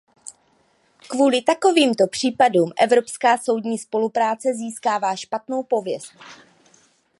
Kvůli 1.09 1.41
takovýmto 1.41 2.07
případům 2.07 2.71
evropská 2.81 3.37
soudní 3.37 3.77
spolupráce 3.77 4.53
získává 4.53 5.15
špatnou 5.15 5.63
pověst. 5.63 6.13